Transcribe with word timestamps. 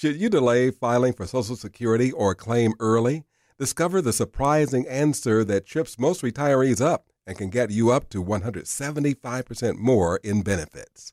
Should 0.00 0.20
you 0.20 0.28
delay 0.28 0.70
filing 0.70 1.12
for 1.12 1.26
Social 1.26 1.56
Security 1.56 2.12
or 2.12 2.32
claim 2.32 2.74
early? 2.78 3.24
Discover 3.58 4.00
the 4.00 4.12
surprising 4.12 4.86
answer 4.86 5.42
that 5.42 5.66
trips 5.66 5.98
most 5.98 6.22
retirees 6.22 6.80
up 6.80 7.06
and 7.26 7.36
can 7.36 7.50
get 7.50 7.72
you 7.72 7.90
up 7.90 8.08
to 8.10 8.22
175% 8.22 9.76
more 9.76 10.20
in 10.22 10.42
benefits. 10.42 11.12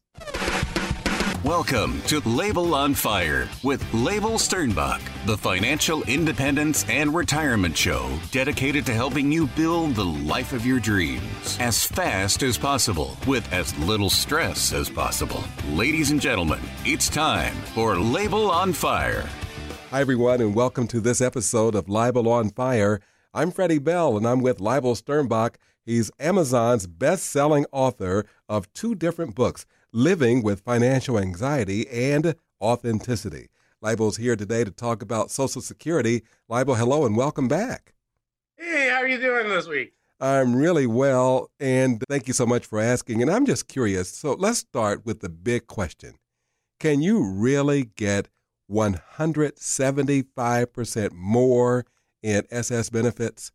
Welcome 1.45 2.01
to 2.07 2.21
Leibel 2.21 2.73
on 2.73 2.95
Fire 2.95 3.47
with 3.61 3.79
Leibel 3.91 4.39
Sternbach, 4.39 4.99
the 5.27 5.37
financial 5.37 6.01
independence 6.05 6.83
and 6.89 7.13
retirement 7.13 7.77
show 7.77 8.09
dedicated 8.31 8.83
to 8.87 8.95
helping 8.95 9.31
you 9.31 9.45
build 9.49 9.93
the 9.93 10.03
life 10.03 10.53
of 10.53 10.65
your 10.65 10.79
dreams 10.79 11.55
as 11.59 11.85
fast 11.85 12.41
as 12.41 12.57
possible 12.57 13.15
with 13.27 13.47
as 13.53 13.77
little 13.77 14.09
stress 14.09 14.73
as 14.73 14.89
possible. 14.89 15.43
Ladies 15.69 16.09
and 16.09 16.19
gentlemen, 16.19 16.61
it's 16.83 17.09
time 17.09 17.53
for 17.75 17.93
Leibel 17.93 18.49
on 18.49 18.73
Fire. 18.73 19.29
Hi, 19.91 20.01
everyone, 20.01 20.41
and 20.41 20.55
welcome 20.55 20.87
to 20.87 20.99
this 20.99 21.21
episode 21.21 21.75
of 21.75 21.85
Leibel 21.85 22.25
on 22.25 22.49
Fire. 22.49 23.01
I'm 23.35 23.51
Freddie 23.51 23.77
Bell, 23.77 24.17
and 24.17 24.27
I'm 24.27 24.41
with 24.41 24.57
Leibel 24.57 24.99
Sternbach. 24.99 25.57
He's 25.85 26.09
Amazon's 26.19 26.87
best 26.87 27.27
selling 27.27 27.67
author 27.71 28.25
of 28.49 28.73
two 28.73 28.95
different 28.95 29.35
books 29.35 29.67
living 29.95 30.43
with 30.43 30.59
financial 30.59 31.17
anxiety 31.17 31.87
and 31.87 32.35
authenticity. 32.61 33.47
Leibel's 33.81 34.17
here 34.17 34.35
today 34.35 34.65
to 34.65 34.71
talk 34.71 35.01
about 35.01 35.31
Social 35.31 35.61
Security. 35.61 36.23
Leibel, 36.51 36.77
hello 36.77 37.05
and 37.05 37.15
welcome 37.15 37.47
back. 37.47 37.93
Hey, 38.57 38.89
how 38.89 38.97
are 38.97 39.07
you 39.07 39.17
doing 39.17 39.47
this 39.47 39.67
week? 39.67 39.93
I'm 40.19 40.53
really 40.53 40.85
well, 40.85 41.49
and 41.61 42.03
thank 42.09 42.27
you 42.27 42.33
so 42.33 42.45
much 42.45 42.65
for 42.65 42.77
asking. 42.79 43.21
And 43.21 43.31
I'm 43.31 43.45
just 43.45 43.69
curious. 43.69 44.09
So 44.09 44.33
let's 44.33 44.59
start 44.59 45.05
with 45.05 45.21
the 45.21 45.29
big 45.29 45.67
question 45.67 46.15
Can 46.79 47.01
you 47.01 47.23
really 47.23 47.85
get 47.95 48.27
175% 48.69 51.11
more 51.13 51.85
in 52.21 52.43
SS 52.51 52.89
benefits? 52.89 53.53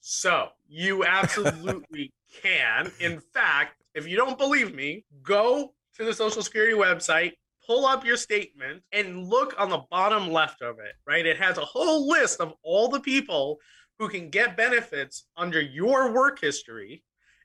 So, 0.00 0.48
you 0.66 1.04
absolutely 1.04 2.10
can. 2.42 2.90
In 2.98 3.20
fact, 3.20 3.79
if 3.94 4.06
you 4.06 4.16
don't 4.16 4.38
believe 4.38 4.74
me, 4.74 5.04
go 5.22 5.72
to 5.96 6.04
the 6.04 6.14
Social 6.14 6.42
Security 6.42 6.74
website, 6.74 7.32
pull 7.66 7.86
up 7.86 8.04
your 8.04 8.16
statement, 8.16 8.82
and 8.92 9.28
look 9.28 9.54
on 9.58 9.70
the 9.70 9.82
bottom 9.90 10.30
left 10.30 10.62
of 10.62 10.78
it, 10.78 10.94
right? 11.06 11.26
It 11.26 11.38
has 11.38 11.58
a 11.58 11.64
whole 11.64 12.08
list 12.08 12.40
of 12.40 12.54
all 12.62 12.88
the 12.88 13.00
people 13.00 13.58
who 13.98 14.08
can 14.08 14.30
get 14.30 14.56
benefits 14.56 15.26
under 15.36 15.60
your 15.60 16.12
work 16.12 16.40
history. 16.40 17.02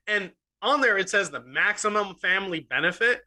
And 0.07 0.31
on 0.61 0.81
there, 0.81 0.97
it 0.97 1.09
says 1.09 1.29
the 1.29 1.41
maximum 1.41 2.15
family 2.15 2.61
benefit, 2.61 3.21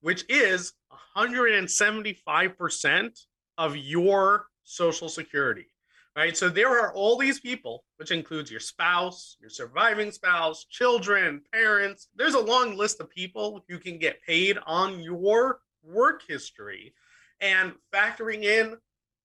which 0.00 0.24
is 0.28 0.72
175% 1.16 3.26
of 3.58 3.76
your 3.76 4.46
Social 4.64 5.08
Security 5.08 5.68
right? 6.16 6.36
So 6.36 6.48
there 6.48 6.80
are 6.80 6.92
all 6.94 7.18
these 7.18 7.38
people, 7.38 7.84
which 7.98 8.10
includes 8.10 8.50
your 8.50 8.60
spouse, 8.60 9.36
your 9.38 9.50
surviving 9.50 10.10
spouse, 10.10 10.64
children, 10.64 11.42
parents. 11.52 12.08
There's 12.16 12.34
a 12.34 12.40
long 12.40 12.76
list 12.76 13.00
of 13.00 13.10
people 13.10 13.62
who 13.68 13.78
can 13.78 13.98
get 13.98 14.22
paid 14.22 14.58
on 14.66 15.00
your 15.00 15.60
work 15.84 16.22
history 16.26 16.94
and 17.40 17.74
factoring 17.92 18.44
in 18.44 18.76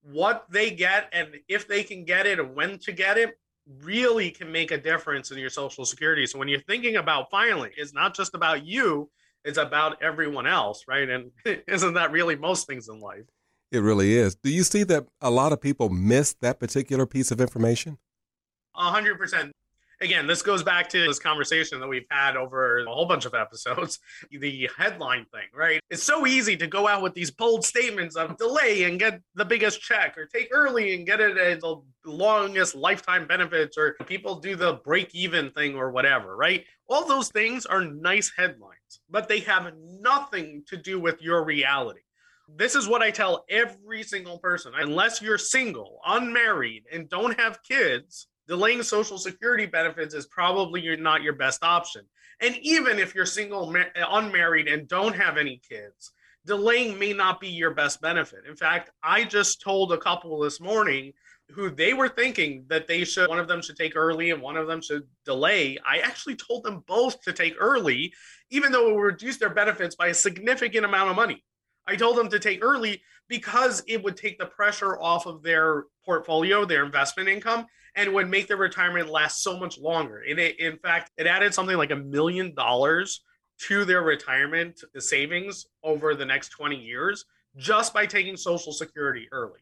what 0.03 0.45
they 0.49 0.71
get 0.71 1.07
and 1.13 1.29
if 1.47 1.67
they 1.67 1.83
can 1.83 2.03
get 2.03 2.25
it 2.25 2.39
and 2.39 2.55
when 2.55 2.77
to 2.79 2.91
get 2.91 3.17
it 3.17 3.39
really 3.83 4.31
can 4.31 4.51
make 4.51 4.71
a 4.71 4.77
difference 4.77 5.31
in 5.31 5.37
your 5.37 5.49
social 5.49 5.85
security. 5.85 6.25
So 6.25 6.39
when 6.39 6.49
you're 6.49 6.59
thinking 6.61 6.97
about 6.97 7.29
filing, 7.31 7.71
it's 7.77 7.93
not 7.93 8.15
just 8.15 8.33
about 8.33 8.65
you, 8.65 9.09
it's 9.45 9.57
about 9.57 10.01
everyone 10.01 10.47
else, 10.47 10.83
right? 10.87 11.07
And 11.07 11.31
isn't 11.67 11.93
that 11.93 12.11
really 12.11 12.35
most 12.35 12.67
things 12.67 12.89
in 12.89 12.99
life? 12.99 13.25
It 13.71 13.79
really 13.79 14.15
is. 14.15 14.35
Do 14.35 14.51
you 14.51 14.63
see 14.63 14.83
that 14.83 15.07
a 15.21 15.31
lot 15.31 15.53
of 15.53 15.61
people 15.61 15.89
miss 15.89 16.33
that 16.41 16.59
particular 16.59 17.05
piece 17.05 17.31
of 17.31 17.39
information? 17.39 17.97
A 18.75 18.89
hundred 18.89 19.17
percent. 19.17 19.53
Again, 20.01 20.25
this 20.25 20.41
goes 20.41 20.63
back 20.63 20.89
to 20.89 21.07
this 21.07 21.19
conversation 21.19 21.79
that 21.79 21.87
we've 21.87 22.07
had 22.09 22.35
over 22.35 22.79
a 22.79 22.85
whole 22.85 23.05
bunch 23.05 23.25
of 23.25 23.35
episodes. 23.35 23.99
The 24.31 24.69
headline 24.75 25.25
thing, 25.25 25.47
right? 25.53 25.79
It's 25.89 26.03
so 26.03 26.25
easy 26.25 26.57
to 26.57 26.65
go 26.65 26.87
out 26.87 27.03
with 27.03 27.13
these 27.13 27.29
bold 27.29 27.63
statements 27.63 28.15
of 28.15 28.37
delay 28.37 28.83
and 28.83 28.99
get 28.99 29.21
the 29.35 29.45
biggest 29.45 29.81
check, 29.81 30.17
or 30.17 30.25
take 30.25 30.49
early 30.51 30.95
and 30.95 31.05
get 31.05 31.19
it 31.19 31.37
as 31.37 31.59
the 31.59 31.81
longest 32.05 32.75
lifetime 32.75 33.27
benefits, 33.27 33.77
or 33.77 33.95
people 34.07 34.35
do 34.39 34.55
the 34.55 34.81
break 34.83 35.13
even 35.13 35.51
thing 35.51 35.75
or 35.75 35.91
whatever, 35.91 36.35
right? 36.35 36.65
All 36.89 37.07
those 37.07 37.29
things 37.29 37.65
are 37.65 37.85
nice 37.85 38.31
headlines, 38.35 38.99
but 39.09 39.27
they 39.29 39.41
have 39.41 39.73
nothing 39.77 40.63
to 40.67 40.77
do 40.77 40.99
with 40.99 41.21
your 41.21 41.45
reality 41.45 42.01
this 42.55 42.75
is 42.75 42.87
what 42.87 43.01
I 43.01 43.11
tell 43.11 43.45
every 43.49 44.03
single 44.03 44.39
person. 44.39 44.73
Unless 44.75 45.21
you're 45.21 45.37
single, 45.37 45.99
unmarried, 46.05 46.83
and 46.91 47.09
don't 47.09 47.39
have 47.39 47.63
kids, 47.63 48.27
delaying 48.47 48.83
social 48.83 49.17
security 49.17 49.65
benefits 49.65 50.13
is 50.13 50.27
probably 50.27 50.95
not 50.97 51.23
your 51.23 51.33
best 51.33 51.63
option. 51.63 52.03
And 52.41 52.57
even 52.57 52.99
if 52.99 53.13
you're 53.13 53.25
single, 53.25 53.73
unmarried, 53.95 54.67
and 54.67 54.87
don't 54.87 55.15
have 55.15 55.37
any 55.37 55.61
kids, 55.67 56.11
delaying 56.45 56.97
may 56.97 57.13
not 57.13 57.39
be 57.39 57.47
your 57.47 57.71
best 57.71 58.01
benefit. 58.01 58.45
In 58.47 58.55
fact, 58.55 58.89
I 59.03 59.23
just 59.23 59.61
told 59.61 59.93
a 59.93 59.97
couple 59.97 60.39
this 60.39 60.59
morning 60.59 61.13
who 61.51 61.69
they 61.69 61.93
were 61.93 62.09
thinking 62.09 62.65
that 62.69 62.87
they 62.87 63.03
should 63.03 63.29
one 63.29 63.39
of 63.39 63.47
them 63.47 63.61
should 63.61 63.75
take 63.75 63.95
early 63.95 64.31
and 64.31 64.41
one 64.41 64.57
of 64.57 64.67
them 64.67 64.81
should 64.81 65.03
delay. 65.25 65.77
I 65.85 65.99
actually 65.99 66.35
told 66.35 66.63
them 66.63 66.83
both 66.87 67.21
to 67.21 67.33
take 67.33 67.55
early, 67.59 68.13
even 68.49 68.71
though 68.71 68.89
it 68.89 68.95
would 68.95 69.01
reduce 69.01 69.37
their 69.37 69.49
benefits 69.49 69.95
by 69.95 70.07
a 70.07 70.13
significant 70.13 70.85
amount 70.85 71.09
of 71.09 71.15
money. 71.15 71.43
I 71.87 71.95
told 71.95 72.17
them 72.17 72.29
to 72.29 72.39
take 72.39 72.63
early 72.63 73.01
because 73.27 73.83
it 73.87 74.03
would 74.03 74.17
take 74.17 74.37
the 74.37 74.45
pressure 74.45 74.99
off 74.99 75.25
of 75.25 75.41
their 75.41 75.85
portfolio, 76.03 76.65
their 76.65 76.85
investment 76.85 77.29
income, 77.29 77.65
and 77.95 78.13
would 78.13 78.29
make 78.29 78.47
their 78.47 78.57
retirement 78.57 79.09
last 79.09 79.43
so 79.43 79.57
much 79.57 79.77
longer. 79.77 80.23
It, 80.23 80.37
in 80.59 80.77
fact, 80.77 81.11
it 81.17 81.27
added 81.27 81.53
something 81.53 81.77
like 81.77 81.91
a 81.91 81.95
million 81.95 82.53
dollars 82.53 83.21
to 83.67 83.85
their 83.85 84.01
retirement 84.01 84.81
savings 84.97 85.65
over 85.83 86.15
the 86.15 86.25
next 86.25 86.49
20 86.49 86.75
years 86.75 87.25
just 87.57 87.93
by 87.93 88.05
taking 88.05 88.37
Social 88.37 88.71
Security 88.71 89.27
early. 89.31 89.59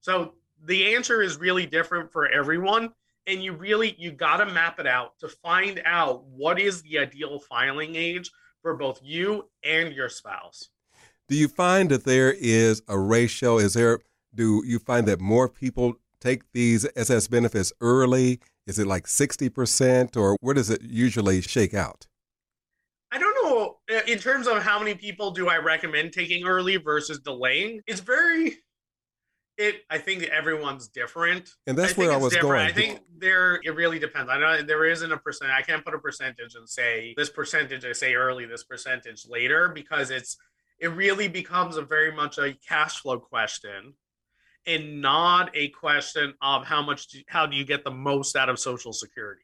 So 0.00 0.34
the 0.64 0.94
answer 0.94 1.22
is 1.22 1.38
really 1.38 1.66
different 1.66 2.12
for 2.12 2.28
everyone. 2.28 2.90
And 3.26 3.42
you 3.42 3.52
really 3.52 3.94
you 3.98 4.10
got 4.10 4.38
to 4.38 4.46
map 4.46 4.80
it 4.80 4.86
out 4.86 5.18
to 5.20 5.28
find 5.28 5.80
out 5.84 6.24
what 6.24 6.58
is 6.58 6.82
the 6.82 6.98
ideal 6.98 7.38
filing 7.38 7.94
age 7.94 8.30
for 8.62 8.76
both 8.76 9.00
you 9.02 9.48
and 9.62 9.92
your 9.92 10.08
spouse. 10.08 10.70
Do 11.28 11.36
you 11.36 11.48
find 11.48 11.90
that 11.90 12.04
there 12.04 12.32
is 12.32 12.82
a 12.88 12.98
ratio? 12.98 13.58
Is 13.58 13.74
there, 13.74 14.00
do 14.34 14.62
you 14.66 14.78
find 14.78 15.06
that 15.08 15.20
more 15.20 15.48
people 15.48 15.94
take 16.20 16.42
these 16.52 16.86
SS 16.96 17.28
benefits 17.28 17.72
early? 17.80 18.40
Is 18.66 18.78
it 18.78 18.86
like 18.86 19.06
60% 19.06 20.16
or 20.16 20.36
where 20.40 20.54
does 20.54 20.70
it 20.70 20.82
usually 20.82 21.40
shake 21.40 21.74
out? 21.74 22.06
I 23.10 23.18
don't 23.18 23.34
know. 23.44 23.78
Uh, 23.90 24.00
in 24.06 24.18
terms 24.18 24.46
of 24.46 24.62
how 24.62 24.78
many 24.78 24.94
people 24.94 25.30
do 25.32 25.48
I 25.48 25.56
recommend 25.58 26.12
taking 26.12 26.46
early 26.46 26.76
versus 26.76 27.18
delaying, 27.18 27.82
it's 27.86 28.00
very, 28.00 28.56
it, 29.58 29.82
I 29.90 29.98
think 29.98 30.22
everyone's 30.24 30.88
different. 30.88 31.50
And 31.66 31.76
that's 31.76 31.92
I 31.92 31.96
where 31.96 32.12
I 32.12 32.16
was 32.16 32.32
different. 32.32 32.52
going. 32.52 32.66
I 32.66 32.72
think 32.72 33.00
there, 33.18 33.60
it 33.64 33.74
really 33.74 33.98
depends. 33.98 34.30
I 34.30 34.38
know 34.38 34.62
there 34.62 34.86
isn't 34.86 35.12
a 35.12 35.18
percent. 35.18 35.50
I 35.50 35.62
can't 35.62 35.84
put 35.84 35.94
a 35.94 35.98
percentage 35.98 36.54
and 36.54 36.68
say 36.68 37.14
this 37.16 37.28
percentage 37.30 37.84
I 37.84 37.92
say 37.92 38.14
early, 38.14 38.46
this 38.46 38.64
percentage 38.64 39.26
later, 39.28 39.68
because 39.68 40.10
it's, 40.10 40.38
it 40.82 40.88
really 40.88 41.28
becomes 41.28 41.76
a 41.76 41.82
very 41.82 42.10
much 42.10 42.38
a 42.38 42.54
cash 42.68 43.00
flow 43.00 43.20
question 43.20 43.94
and 44.66 45.00
not 45.00 45.48
a 45.54 45.68
question 45.68 46.34
of 46.42 46.66
how 46.66 46.82
much 46.82 47.06
do, 47.06 47.20
how 47.28 47.46
do 47.46 47.56
you 47.56 47.64
get 47.64 47.84
the 47.84 47.90
most 47.90 48.34
out 48.34 48.48
of 48.48 48.58
social 48.58 48.92
security. 48.92 49.42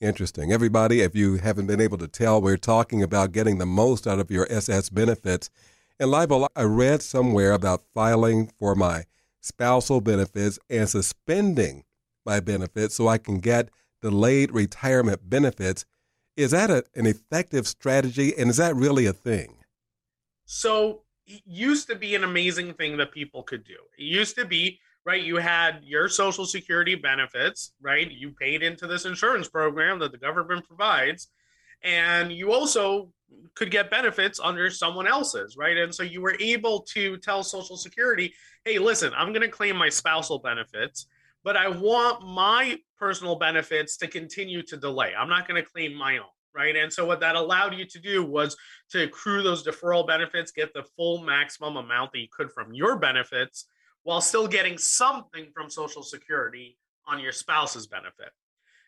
Interesting. 0.00 0.50
Everybody 0.50 1.02
if 1.02 1.14
you 1.14 1.36
haven't 1.36 1.66
been 1.66 1.80
able 1.80 1.98
to 1.98 2.08
tell 2.08 2.40
we're 2.40 2.56
talking 2.56 3.02
about 3.02 3.32
getting 3.32 3.58
the 3.58 3.66
most 3.66 4.06
out 4.06 4.18
of 4.18 4.30
your 4.30 4.50
ss 4.50 4.88
benefits. 4.88 5.50
And 6.00 6.10
Leibel 6.10 6.48
i 6.56 6.62
read 6.62 7.02
somewhere 7.02 7.52
about 7.52 7.82
filing 7.94 8.50
for 8.58 8.74
my 8.74 9.04
spousal 9.42 10.00
benefits 10.00 10.58
and 10.70 10.88
suspending 10.88 11.84
my 12.24 12.40
benefits 12.40 12.94
so 12.94 13.08
i 13.08 13.18
can 13.18 13.40
get 13.40 13.68
delayed 14.00 14.52
retirement 14.52 15.28
benefits. 15.28 15.84
Is 16.34 16.52
that 16.52 16.70
a, 16.70 16.82
an 16.94 17.04
effective 17.04 17.68
strategy? 17.68 18.32
And 18.38 18.48
is 18.48 18.56
that 18.56 18.74
really 18.74 19.04
a 19.04 19.12
thing 19.12 19.59
so 20.52 21.02
it 21.28 21.42
used 21.46 21.86
to 21.86 21.94
be 21.94 22.16
an 22.16 22.24
amazing 22.24 22.74
thing 22.74 22.96
that 22.96 23.12
people 23.12 23.44
could 23.44 23.62
do. 23.62 23.76
It 23.96 24.02
used 24.02 24.34
to 24.34 24.44
be, 24.44 24.80
right? 25.04 25.22
You 25.22 25.36
had 25.36 25.78
your 25.84 26.08
social 26.08 26.44
security 26.44 26.96
benefits, 26.96 27.72
right? 27.80 28.10
You 28.10 28.32
paid 28.32 28.64
into 28.64 28.88
this 28.88 29.04
insurance 29.04 29.48
program 29.48 30.00
that 30.00 30.10
the 30.10 30.18
government 30.18 30.66
provides. 30.66 31.28
And 31.84 32.32
you 32.32 32.52
also 32.52 33.12
could 33.54 33.70
get 33.70 33.92
benefits 33.92 34.40
under 34.42 34.70
someone 34.70 35.06
else's, 35.06 35.56
right? 35.56 35.76
And 35.76 35.94
so 35.94 36.02
you 36.02 36.20
were 36.20 36.36
able 36.40 36.80
to 36.94 37.16
tell 37.18 37.44
Social 37.44 37.76
Security, 37.76 38.34
hey, 38.64 38.80
listen, 38.80 39.12
I'm 39.16 39.28
going 39.28 39.42
to 39.42 39.48
claim 39.48 39.76
my 39.76 39.88
spousal 39.88 40.40
benefits, 40.40 41.06
but 41.44 41.56
I 41.56 41.68
want 41.68 42.26
my 42.26 42.76
personal 42.98 43.36
benefits 43.36 43.96
to 43.98 44.08
continue 44.08 44.62
to 44.64 44.76
delay. 44.76 45.12
I'm 45.16 45.28
not 45.28 45.46
going 45.46 45.62
to 45.62 45.70
claim 45.70 45.94
my 45.94 46.18
own. 46.18 46.26
Right? 46.54 46.76
And 46.76 46.92
so 46.92 47.04
what 47.04 47.20
that 47.20 47.36
allowed 47.36 47.74
you 47.74 47.84
to 47.86 47.98
do 47.98 48.24
was 48.24 48.56
to 48.90 49.04
accrue 49.04 49.42
those 49.42 49.64
deferral 49.64 50.06
benefits, 50.06 50.52
get 50.52 50.74
the 50.74 50.84
full 50.96 51.22
maximum 51.22 51.76
amount 51.76 52.12
that 52.12 52.20
you 52.20 52.28
could 52.30 52.52
from 52.52 52.72
your 52.72 52.96
benefits 52.98 53.66
while 54.02 54.20
still 54.20 54.48
getting 54.48 54.78
something 54.78 55.48
from 55.54 55.70
Social 55.70 56.02
Security 56.02 56.76
on 57.06 57.20
your 57.20 57.32
spouse's 57.32 57.86
benefit. 57.86 58.30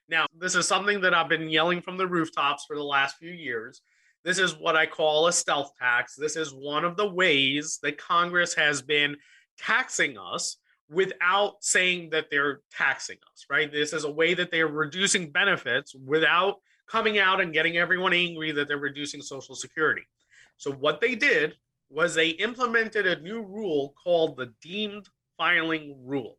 Now, 0.09 0.27
this 0.39 0.55
is 0.55 0.67
something 0.67 1.01
that 1.03 1.15
I've 1.15 1.29
been 1.29 1.49
yelling 1.49 1.81
from 1.81 1.97
the 1.97 2.07
rooftops 2.07 2.65
for 2.67 2.77
the 2.77 2.83
last 2.83 3.17
few 3.17 3.31
years. 3.31 3.83
This 4.25 4.39
is 4.39 4.57
what 4.57 4.77
I 4.77 4.87
call 4.87 5.27
a 5.27 5.33
stealth 5.33 5.73
tax. 5.79 6.15
This 6.15 6.37
is 6.37 6.53
one 6.53 6.85
of 6.85 6.97
the 6.97 7.09
ways 7.09 7.79
that 7.83 7.99
Congress 7.99 8.55
has 8.55 8.83
been 8.83 9.17
taxing 9.59 10.17
us 10.19 10.59
without 10.89 11.55
saying 11.61 12.11
that 12.11 12.27
they're 12.31 12.61
taxing 12.71 13.17
us, 13.33 13.47
right? 13.51 13.73
This 13.73 13.93
is 13.93 14.05
a 14.05 14.11
way 14.11 14.35
that 14.35 14.51
they're 14.51 14.69
reducing 14.69 15.31
benefits 15.31 15.95
without 15.95 16.57
coming 16.93 17.19
out 17.19 17.41
and 17.41 17.55
getting 17.55 17.79
everyone 17.79 18.13
angry 18.13 18.53
that 18.53 18.69
they're 18.69 18.77
reducing 18.77 19.23
Social 19.23 19.55
Security. 19.55 20.03
So, 20.59 20.71
what 20.71 21.01
they 21.01 21.15
did 21.15 21.55
was 21.89 22.15
they 22.15 22.29
implemented 22.31 23.07
a 23.07 23.21
new 23.21 23.43
rule 23.43 23.95
called 24.03 24.37
the 24.37 24.53
deemed 24.61 25.09
filing 25.39 25.97
rule. 26.05 26.37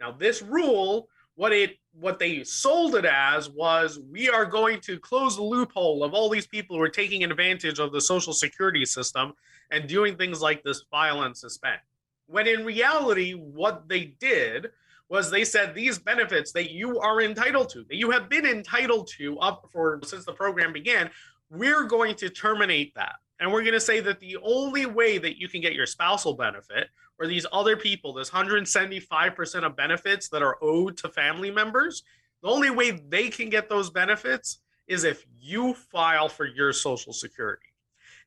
Now, 0.00 0.12
this 0.12 0.42
rule, 0.42 1.08
what 1.34 1.52
it 1.52 1.78
what 1.92 2.18
they 2.20 2.44
sold 2.44 2.94
it 2.94 3.04
as 3.04 3.50
was 3.50 3.98
we 4.10 4.28
are 4.28 4.46
going 4.46 4.80
to 4.82 4.98
close 4.98 5.36
the 5.36 5.42
loophole 5.42 6.04
of 6.04 6.14
all 6.14 6.28
these 6.28 6.46
people 6.46 6.76
who 6.76 6.82
are 6.82 6.88
taking 6.88 7.24
advantage 7.24 7.80
of 7.80 7.90
the 7.90 8.00
social 8.00 8.32
security 8.32 8.84
system 8.84 9.32
and 9.70 9.88
doing 9.88 10.16
things 10.16 10.40
like 10.40 10.62
this 10.62 10.84
file 10.90 11.22
and 11.22 11.36
suspend. 11.36 11.80
When 12.26 12.46
in 12.46 12.64
reality, 12.64 13.32
what 13.32 13.88
they 13.88 14.14
did 14.20 14.70
was 15.08 15.30
they 15.30 15.44
said 15.44 15.74
these 15.74 15.98
benefits 15.98 16.52
that 16.52 16.70
you 16.70 16.98
are 16.98 17.20
entitled 17.20 17.68
to, 17.70 17.84
that 17.84 17.96
you 17.96 18.10
have 18.10 18.28
been 18.28 18.46
entitled 18.46 19.08
to 19.18 19.38
up 19.38 19.68
for 19.72 20.00
since 20.04 20.24
the 20.24 20.32
program 20.32 20.72
began, 20.72 21.10
we're 21.50 21.84
going 21.84 22.14
to 22.16 22.28
terminate 22.28 22.94
that. 22.94 23.14
And 23.38 23.52
we're 23.52 23.62
going 23.62 23.74
to 23.74 23.80
say 23.80 24.00
that 24.00 24.18
the 24.18 24.38
only 24.42 24.86
way 24.86 25.18
that 25.18 25.38
you 25.38 25.48
can 25.48 25.60
get 25.60 25.74
your 25.74 25.86
spousal 25.86 26.34
benefit 26.34 26.88
or 27.18 27.26
these 27.26 27.46
other 27.52 27.76
people, 27.76 28.12
this 28.12 28.30
175% 28.30 29.64
of 29.64 29.76
benefits 29.76 30.28
that 30.30 30.42
are 30.42 30.56
owed 30.62 30.96
to 30.98 31.08
family 31.08 31.50
members, 31.50 32.02
the 32.42 32.48
only 32.48 32.70
way 32.70 32.92
they 32.92 33.28
can 33.28 33.48
get 33.48 33.68
those 33.68 33.90
benefits 33.90 34.60
is 34.88 35.04
if 35.04 35.26
you 35.38 35.74
file 35.74 36.28
for 36.28 36.46
your 36.46 36.72
social 36.72 37.12
security. 37.12 37.66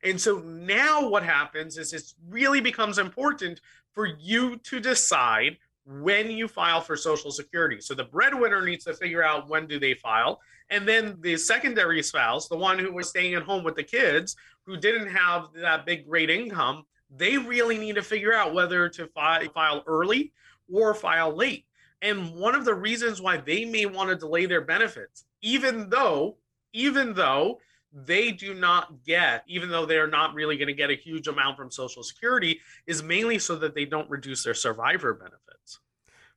And 0.02 0.20
so 0.20 0.38
now 0.38 1.08
what 1.08 1.22
happens 1.22 1.76
is 1.76 1.92
it 1.92 2.02
really 2.28 2.60
becomes 2.60 2.98
important 2.98 3.60
for 3.92 4.06
you 4.06 4.56
to 4.56 4.80
decide 4.80 5.58
when 5.90 6.30
you 6.30 6.46
file 6.46 6.80
for 6.80 6.96
social 6.96 7.32
security. 7.32 7.80
So 7.80 7.94
the 7.94 8.04
breadwinner 8.04 8.64
needs 8.64 8.84
to 8.84 8.94
figure 8.94 9.24
out 9.24 9.48
when 9.48 9.66
do 9.66 9.80
they 9.80 9.94
file. 9.94 10.40
And 10.70 10.86
then 10.86 11.16
the 11.20 11.36
secondary 11.36 12.02
spouse 12.02 12.46
the 12.46 12.56
one 12.56 12.78
who 12.78 12.92
was 12.92 13.08
staying 13.08 13.34
at 13.34 13.42
home 13.42 13.64
with 13.64 13.74
the 13.74 13.82
kids 13.82 14.36
who 14.66 14.76
didn't 14.76 15.08
have 15.08 15.48
that 15.54 15.84
big 15.86 16.08
great 16.08 16.30
income 16.30 16.84
they 17.12 17.36
really 17.36 17.76
need 17.76 17.96
to 17.96 18.02
figure 18.02 18.32
out 18.32 18.54
whether 18.54 18.88
to 18.88 19.08
fi- 19.08 19.48
file 19.48 19.82
early 19.88 20.32
or 20.72 20.94
file 20.94 21.34
late. 21.34 21.64
And 22.02 22.36
one 22.36 22.54
of 22.54 22.64
the 22.64 22.74
reasons 22.74 23.20
why 23.20 23.38
they 23.38 23.64
may 23.64 23.84
want 23.84 24.10
to 24.10 24.16
delay 24.16 24.46
their 24.46 24.60
benefits 24.60 25.24
even 25.42 25.88
though 25.88 26.36
even 26.72 27.14
though 27.14 27.58
they 27.92 28.30
do 28.30 28.54
not 28.54 29.04
get, 29.04 29.44
even 29.46 29.68
though 29.68 29.86
they're 29.86 30.06
not 30.06 30.34
really 30.34 30.56
going 30.56 30.68
to 30.68 30.74
get 30.74 30.90
a 30.90 30.94
huge 30.94 31.26
amount 31.26 31.56
from 31.56 31.70
Social 31.70 32.02
Security, 32.02 32.60
is 32.86 33.02
mainly 33.02 33.38
so 33.38 33.56
that 33.56 33.74
they 33.74 33.84
don't 33.84 34.08
reduce 34.08 34.44
their 34.44 34.54
survivor 34.54 35.14
benefits. 35.14 35.80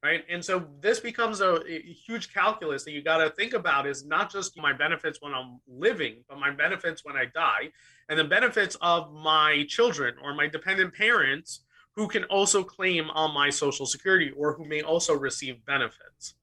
Right. 0.04 0.26
And 0.30 0.44
so 0.44 0.68
this 0.82 1.00
becomes 1.00 1.40
a, 1.40 1.62
a 1.66 1.80
huge 1.80 2.34
calculus 2.34 2.84
that 2.84 2.92
you 2.92 3.02
got 3.02 3.20
to 3.20 3.30
think 3.30 3.54
about 3.54 3.88
is 3.88 4.06
not 4.06 4.30
just 4.30 4.58
my 4.58 4.74
benefits 4.74 5.20
when 5.22 5.34
I'm 5.34 5.62
living, 5.66 6.26
but 6.28 6.38
my 6.40 6.52
benefits 6.52 7.06
when 7.06 7.16
I 7.16 7.26
die, 7.34 7.72
and 8.10 8.20
the 8.20 8.26
benefits 8.26 8.76
of 8.82 9.14
my 9.14 9.64
children 9.70 10.16
or 10.22 10.34
my 10.34 10.48
dependent 10.48 10.94
parents 10.94 11.62
who 11.96 12.08
can 12.10 12.26
also 12.26 12.64
claim 12.64 13.10
on 13.12 13.34
my 13.34 13.50
Social 13.50 13.86
Security 13.86 14.32
or 14.36 14.54
who 14.54 14.66
may 14.66 14.82
also 14.82 15.14
receive 15.14 15.64
benefits. 15.66 16.36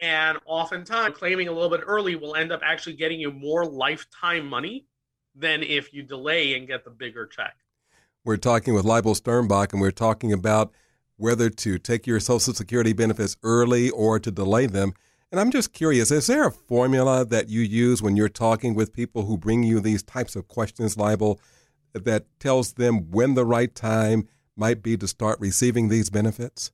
And 0.00 0.38
oftentimes, 0.44 1.16
claiming 1.16 1.48
a 1.48 1.52
little 1.52 1.70
bit 1.70 1.80
early 1.84 2.14
will 2.14 2.36
end 2.36 2.52
up 2.52 2.60
actually 2.62 2.94
getting 2.94 3.20
you 3.20 3.32
more 3.32 3.64
lifetime 3.64 4.46
money 4.46 4.86
than 5.34 5.62
if 5.62 5.92
you 5.92 6.02
delay 6.02 6.56
and 6.56 6.66
get 6.66 6.84
the 6.84 6.90
bigger 6.90 7.26
check. 7.26 7.56
We're 8.24 8.36
talking 8.36 8.74
with 8.74 8.84
Leibel 8.84 9.20
Sternbach, 9.20 9.72
and 9.72 9.80
we're 9.80 9.90
talking 9.90 10.32
about 10.32 10.72
whether 11.16 11.50
to 11.50 11.78
take 11.78 12.06
your 12.06 12.20
Social 12.20 12.54
Security 12.54 12.92
benefits 12.92 13.36
early 13.42 13.90
or 13.90 14.18
to 14.20 14.30
delay 14.30 14.66
them. 14.66 14.92
And 15.30 15.40
I'm 15.40 15.50
just 15.50 15.72
curious 15.72 16.10
is 16.10 16.26
there 16.26 16.46
a 16.46 16.52
formula 16.52 17.24
that 17.26 17.48
you 17.48 17.60
use 17.60 18.00
when 18.00 18.16
you're 18.16 18.28
talking 18.28 18.74
with 18.74 18.92
people 18.92 19.24
who 19.24 19.36
bring 19.36 19.62
you 19.62 19.80
these 19.80 20.02
types 20.02 20.36
of 20.36 20.48
questions, 20.48 20.96
Leibel, 20.96 21.38
that 21.92 22.26
tells 22.38 22.74
them 22.74 23.10
when 23.10 23.34
the 23.34 23.44
right 23.44 23.74
time 23.74 24.28
might 24.56 24.82
be 24.82 24.96
to 24.96 25.06
start 25.06 25.38
receiving 25.40 25.88
these 25.88 26.10
benefits? 26.10 26.72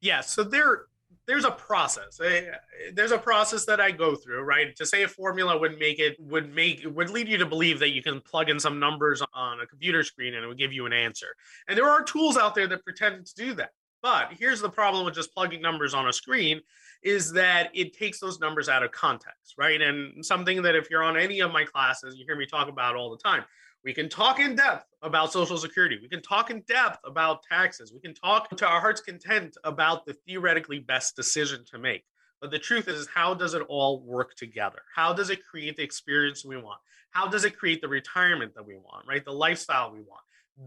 Yeah, 0.00 0.20
so 0.20 0.42
there 0.42 0.86
there's 1.26 1.44
a 1.44 1.50
process. 1.50 2.20
Eh, 2.20 2.50
there's 2.92 3.12
a 3.12 3.18
process 3.18 3.64
that 3.66 3.80
I 3.80 3.90
go 3.90 4.14
through, 4.14 4.42
right? 4.42 4.74
To 4.76 4.86
say 4.86 5.02
a 5.02 5.08
formula 5.08 5.58
would 5.58 5.78
make 5.78 5.98
it 5.98 6.16
would 6.20 6.54
make 6.54 6.84
would 6.84 7.10
lead 7.10 7.28
you 7.28 7.38
to 7.38 7.46
believe 7.46 7.78
that 7.80 7.90
you 7.90 8.02
can 8.02 8.20
plug 8.20 8.50
in 8.50 8.60
some 8.60 8.78
numbers 8.78 9.22
on 9.32 9.60
a 9.60 9.66
computer 9.66 10.02
screen 10.02 10.34
and 10.34 10.44
it 10.44 10.48
would 10.48 10.58
give 10.58 10.72
you 10.72 10.86
an 10.86 10.92
answer. 10.92 11.28
And 11.68 11.78
there 11.78 11.88
are 11.88 12.02
tools 12.02 12.36
out 12.36 12.54
there 12.54 12.66
that 12.68 12.84
pretend 12.84 13.26
to 13.26 13.34
do 13.34 13.54
that. 13.54 13.70
But 14.02 14.34
here's 14.38 14.60
the 14.60 14.68
problem 14.68 15.06
with 15.06 15.14
just 15.14 15.32
plugging 15.32 15.62
numbers 15.62 15.94
on 15.94 16.08
a 16.08 16.12
screen 16.12 16.60
is 17.02 17.32
that 17.32 17.70
it 17.72 17.96
takes 17.96 18.20
those 18.20 18.38
numbers 18.38 18.68
out 18.68 18.82
of 18.82 18.92
context, 18.92 19.54
right? 19.56 19.80
And 19.80 20.24
something 20.24 20.60
that 20.60 20.74
if 20.74 20.90
you're 20.90 21.02
on 21.02 21.16
any 21.16 21.40
of 21.40 21.52
my 21.52 21.64
classes, 21.64 22.14
you 22.16 22.26
hear 22.26 22.36
me 22.36 22.44
talk 22.44 22.68
about 22.68 22.96
all 22.96 23.10
the 23.10 23.16
time. 23.16 23.44
We 23.84 23.92
can 23.92 24.08
talk 24.08 24.40
in 24.40 24.56
depth 24.56 24.86
about 25.02 25.30
Social 25.30 25.58
Security. 25.58 25.98
We 26.00 26.08
can 26.08 26.22
talk 26.22 26.50
in 26.50 26.62
depth 26.62 27.00
about 27.04 27.42
taxes. 27.42 27.92
We 27.92 28.00
can 28.00 28.14
talk 28.14 28.48
to 28.56 28.66
our 28.66 28.80
heart's 28.80 29.02
content 29.02 29.58
about 29.62 30.06
the 30.06 30.14
theoretically 30.26 30.78
best 30.78 31.16
decision 31.16 31.64
to 31.70 31.78
make. 31.78 32.04
But 32.40 32.50
the 32.50 32.58
truth 32.58 32.88
is, 32.88 33.06
how 33.14 33.34
does 33.34 33.52
it 33.52 33.62
all 33.68 34.00
work 34.00 34.36
together? 34.36 34.80
How 34.94 35.12
does 35.12 35.28
it 35.28 35.44
create 35.44 35.76
the 35.76 35.82
experience 35.82 36.46
we 36.46 36.56
want? 36.56 36.80
How 37.10 37.28
does 37.28 37.44
it 37.44 37.58
create 37.58 37.82
the 37.82 37.88
retirement 37.88 38.54
that 38.54 38.66
we 38.66 38.76
want, 38.76 39.06
right? 39.06 39.24
The 39.24 39.32
lifestyle 39.32 39.92
we 39.92 40.00
want? 40.00 40.22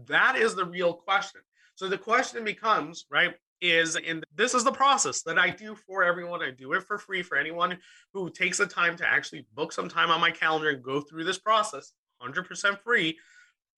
That 0.06 0.36
is 0.36 0.54
the 0.54 0.64
real 0.64 0.94
question. 0.94 1.40
So 1.74 1.88
the 1.88 1.98
question 1.98 2.44
becomes, 2.44 3.06
right, 3.10 3.34
is 3.60 3.96
and 3.96 4.24
this 4.34 4.54
is 4.54 4.62
the 4.62 4.70
process 4.70 5.22
that 5.22 5.38
I 5.38 5.50
do 5.50 5.74
for 5.74 6.04
everyone. 6.04 6.42
I 6.42 6.52
do 6.52 6.72
it 6.74 6.84
for 6.84 6.98
free 6.98 7.22
for 7.22 7.36
anyone 7.36 7.78
who 8.12 8.30
takes 8.30 8.58
the 8.58 8.66
time 8.66 8.96
to 8.98 9.08
actually 9.08 9.46
book 9.54 9.72
some 9.72 9.88
time 9.88 10.10
on 10.10 10.20
my 10.20 10.30
calendar 10.30 10.70
and 10.70 10.82
go 10.82 11.00
through 11.00 11.24
this 11.24 11.38
process. 11.38 11.92
100% 12.22 12.80
free. 12.80 13.16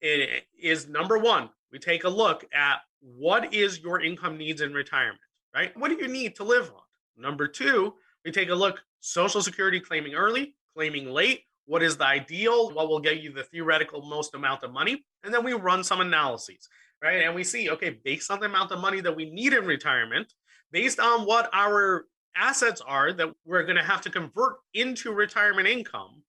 It 0.01 0.43
is 0.59 0.87
number 0.87 1.17
one 1.17 1.49
we 1.71 1.79
take 1.79 2.03
a 2.03 2.09
look 2.09 2.45
at 2.53 2.79
what 3.01 3.53
is 3.53 3.79
your 3.79 4.01
income 4.01 4.37
needs 4.37 4.61
in 4.61 4.73
retirement 4.73 5.19
right? 5.53 5.75
What 5.77 5.89
do 5.89 5.95
you 5.95 6.07
need 6.07 6.35
to 6.37 6.43
live 6.43 6.69
on? 6.69 6.81
Number 7.17 7.47
two 7.47 7.93
we 8.25 8.31
take 8.31 8.49
a 8.49 8.55
look 8.55 8.81
social 8.99 9.41
security 9.41 9.79
claiming 9.79 10.15
early 10.15 10.55
claiming 10.75 11.07
late. 11.09 11.41
What 11.65 11.83
is 11.83 11.97
the 11.97 12.05
ideal? 12.05 12.71
What 12.71 12.89
will 12.89 12.99
get 12.99 13.21
you 13.21 13.31
the 13.31 13.43
theoretical 13.43 14.01
most 14.01 14.33
amount 14.33 14.63
of 14.63 14.71
money? 14.71 15.03
And 15.23 15.33
then 15.33 15.43
we 15.43 15.53
run 15.53 15.83
some 15.83 16.01
analyses 16.01 16.67
right? 17.03 17.21
And 17.21 17.35
we 17.35 17.43
see 17.43 17.69
okay 17.69 17.99
based 18.03 18.31
on 18.31 18.39
the 18.39 18.45
amount 18.47 18.71
of 18.71 18.79
money 18.79 19.01
that 19.01 19.15
we 19.15 19.29
need 19.29 19.53
in 19.53 19.65
retirement 19.65 20.33
based 20.71 20.99
on 20.99 21.25
what 21.25 21.49
our 21.53 22.05
assets 22.35 22.81
are 22.81 23.11
that 23.13 23.29
we're 23.45 23.63
going 23.63 23.77
to 23.77 23.83
have 23.83 24.01
to 24.01 24.09
convert 24.09 24.55
into 24.73 25.11
retirement 25.11 25.67
income 25.67 26.23